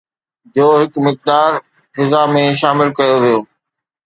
جو 0.53 0.65
هڪ 0.79 0.91
وڏو 0.95 0.99
مقدار 1.07 1.51
فضا 1.95 2.21
۾ 2.33 2.43
شامل 2.61 2.87
ڪيو 2.97 3.15
ويو 3.23 3.39
آهي 3.43 3.49